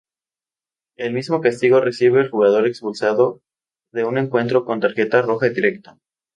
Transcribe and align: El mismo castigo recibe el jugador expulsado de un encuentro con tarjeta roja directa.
El 0.97 1.13
mismo 1.13 1.41
castigo 1.41 1.79
recibe 1.79 2.21
el 2.21 2.31
jugador 2.31 2.65
expulsado 2.65 3.39
de 3.93 4.03
un 4.03 4.17
encuentro 4.17 4.65
con 4.65 4.79
tarjeta 4.79 5.21
roja 5.21 5.47
directa. 5.49 5.99